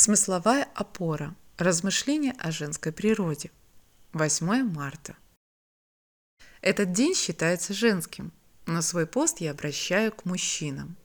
Смысловая 0.00 0.62
опора. 0.76 1.34
Размышления 1.56 2.30
о 2.38 2.52
женской 2.52 2.92
природе. 2.92 3.50
8 4.12 4.62
марта. 4.62 5.16
Этот 6.60 6.92
день 6.92 7.16
считается 7.16 7.74
женским, 7.74 8.30
но 8.66 8.80
свой 8.80 9.08
пост 9.08 9.40
я 9.40 9.50
обращаю 9.50 10.12
к 10.12 10.24
мужчинам. 10.24 10.96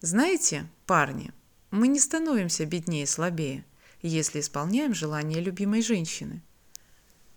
Знаете, 0.00 0.68
парни, 0.86 1.32
мы 1.70 1.86
не 1.86 2.00
становимся 2.00 2.66
беднее 2.66 3.04
и 3.04 3.06
слабее, 3.06 3.64
если 4.02 4.40
исполняем 4.40 4.92
желание 4.92 5.40
любимой 5.40 5.80
женщины. 5.80 6.42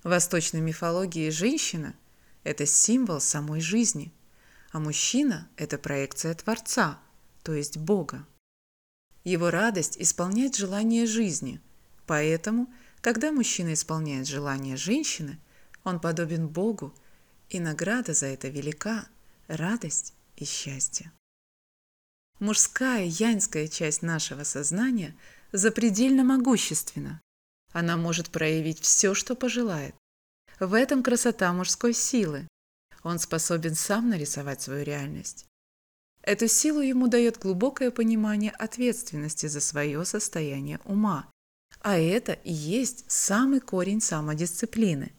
В 0.01 0.09
восточной 0.09 0.61
мифологии 0.61 1.29
женщина– 1.29 1.93
это 2.43 2.65
символ 2.65 3.21
самой 3.21 3.61
жизни, 3.61 4.11
а 4.71 4.79
мужчина– 4.79 5.47
это 5.55 5.77
проекция 5.77 6.33
Творца, 6.33 6.99
то 7.43 7.53
есть 7.53 7.77
Бога. 7.77 8.25
Его 9.23 9.49
радость 9.49 9.97
исполнять 9.99 10.55
желание 10.55 11.05
жизни. 11.05 11.61
Поэтому, 12.05 12.71
когда 13.01 13.31
мужчина 13.31 13.73
исполняет 13.73 14.27
желание 14.27 14.75
женщины, 14.75 15.39
он 15.83 15.99
подобен 15.99 16.47
Богу, 16.47 16.93
и 17.49 17.59
награда 17.59 18.13
за 18.13 18.27
это 18.27 18.47
велика– 18.47 19.07
радость 19.47 20.13
и 20.37 20.45
счастье. 20.45 21.11
Мужская 22.39 23.05
яньская 23.05 23.67
часть 23.67 24.01
нашего 24.01 24.43
сознания 24.43 25.15
запредельно 25.51 26.23
могущественна. 26.23 27.21
Она 27.71 27.95
может 27.95 28.29
проявить 28.29 28.79
все, 28.79 29.13
что 29.13 29.35
пожелает. 29.35 29.95
В 30.59 30.73
этом 30.73 31.03
красота 31.03 31.53
мужской 31.53 31.93
силы. 31.93 32.47
Он 33.03 33.19
способен 33.19 33.75
сам 33.75 34.09
нарисовать 34.09 34.61
свою 34.61 34.83
реальность. 34.83 35.45
Эту 36.23 36.47
силу 36.47 36.79
ему 36.79 37.07
дает 37.07 37.37
глубокое 37.37 37.91
понимание 37.91 38.51
ответственности 38.51 39.47
за 39.47 39.59
свое 39.59 40.03
состояние 40.05 40.79
ума. 40.85 41.29
А 41.81 41.97
это 41.97 42.31
и 42.31 42.53
есть 42.53 43.03
самый 43.11 43.59
корень 43.59 43.99
самодисциплины. 43.99 45.11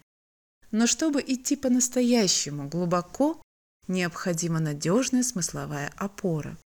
Но 0.71 0.87
чтобы 0.87 1.21
идти 1.21 1.57
по-настоящему 1.57 2.69
глубоко, 2.69 3.43
необходима 3.87 4.61
надежная 4.61 5.23
смысловая 5.23 5.93
опора. 5.97 6.57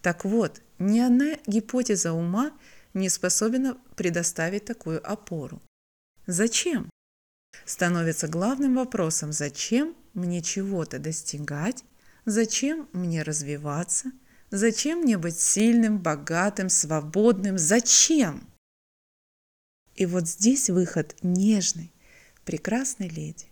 Так 0.00 0.24
вот, 0.24 0.62
ни 0.78 0.98
одна 0.98 1.36
гипотеза 1.46 2.14
ума 2.14 2.52
не 2.94 3.10
способна 3.10 3.78
предоставить 3.96 4.64
такую 4.64 5.06
опору. 5.08 5.60
Зачем? 6.26 6.88
Становится 7.66 8.28
главным 8.28 8.76
вопросом, 8.76 9.32
зачем 9.32 9.94
мне 10.14 10.40
чего-то 10.40 10.98
достигать 10.98 11.84
Зачем 12.24 12.88
мне 12.92 13.22
развиваться? 13.22 14.12
Зачем 14.50 15.00
мне 15.00 15.18
быть 15.18 15.40
сильным, 15.40 15.98
богатым, 15.98 16.68
свободным? 16.68 17.58
Зачем? 17.58 18.48
И 19.94 20.06
вот 20.06 20.28
здесь 20.28 20.70
выход 20.70 21.16
нежный, 21.22 21.92
прекрасной 22.44 23.08
леди. 23.08 23.46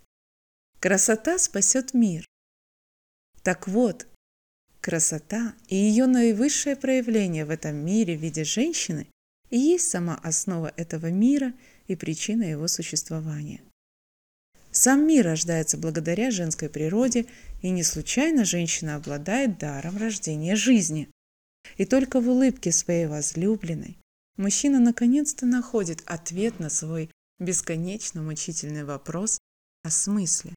Красота 0.79 1.39
спасет 1.39 1.95
мир. 1.95 2.25
Так 3.43 3.67
вот, 3.67 4.07
красота 4.81 5.55
и 5.69 5.77
ее 5.77 6.07
наивысшее 6.07 6.77
проявление 6.77 7.45
в 7.45 7.51
этом 7.51 7.77
мире 7.77 8.17
в 8.17 8.21
виде 8.21 8.45
женщины 8.45 9.07
и 9.51 9.59
есть 9.59 9.91
сама 9.91 10.15
основа 10.23 10.73
этого 10.77 11.11
мира 11.11 11.53
и 11.89 11.97
причина 11.97 12.45
его 12.45 12.69
существования. 12.69 13.63
Сам 14.83 15.07
мир 15.07 15.27
рождается 15.27 15.77
благодаря 15.77 16.31
женской 16.31 16.71
природе, 16.71 17.27
и 17.61 17.69
не 17.69 17.83
случайно 17.83 18.47
женщина 18.47 18.95
обладает 18.95 19.59
даром 19.59 19.99
рождения 19.99 20.57
жизни. 20.57 21.11
И 21.77 21.85
только 21.85 22.19
в 22.19 22.31
улыбке 22.31 22.73
своей 22.73 23.05
возлюбленной 23.05 23.99
мужчина 24.39 24.81
наконец-то 24.81 25.45
находит 25.45 26.03
ответ 26.07 26.61
на 26.61 26.71
свой 26.71 27.11
бесконечно 27.39 28.23
мучительный 28.23 28.85
вопрос 28.85 29.39
о 29.83 29.91
смысле. 29.91 30.55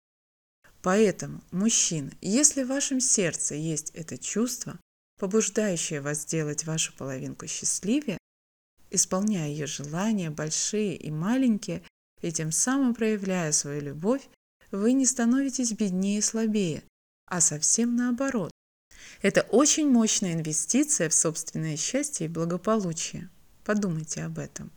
Поэтому, 0.82 1.42
мужчина, 1.52 2.10
если 2.22 2.64
в 2.64 2.70
вашем 2.70 3.02
сердце 3.02 3.56
есть 3.56 3.90
это 3.90 4.18
чувство, 4.18 4.80
побуждающее 5.20 6.00
вас 6.00 6.22
сделать 6.22 6.64
вашу 6.64 6.94
половинку 6.94 7.46
счастливее, 7.48 8.18
исполняя 8.90 9.50
ее 9.50 9.68
желания, 9.68 10.30
большие 10.30 10.96
и 10.96 11.12
маленькие, 11.12 11.84
и 12.24 12.32
тем 12.32 12.52
самым 12.52 12.96
проявляя 12.96 13.52
свою 13.52 13.82
любовь, 13.82 14.28
вы 14.72 14.94
не 14.94 15.06
становитесь 15.06 15.74
беднее 15.74 16.20
и 16.20 16.22
слабее, 16.22 16.84
а 17.28 17.42
совсем 17.42 17.96
наоборот. 17.96 18.50
Это 19.22 19.42
очень 19.42 19.90
мощная 19.90 20.34
инвестиция 20.34 21.10
в 21.10 21.14
собственное 21.14 21.78
счастье 21.78 22.26
и 22.26 22.30
благополучие. 22.30 23.30
Подумайте 23.64 24.24
об 24.24 24.40
этом. 24.40 24.72